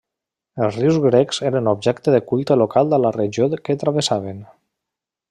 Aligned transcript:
Els 0.67 0.77
rius 0.79 0.95
grecs 1.03 1.41
eren 1.49 1.69
objecte 1.73 2.15
de 2.15 2.21
culte 2.31 2.57
local 2.63 2.97
a 2.97 3.01
la 3.05 3.15
regió 3.19 3.51
que 3.69 3.81
travessaven. 3.85 4.43